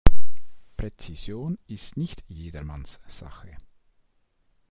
Präzision 0.77 1.59
ist 1.67 1.95
nicht 1.95 2.23
jedermanns 2.27 2.99
Sache. 3.05 3.55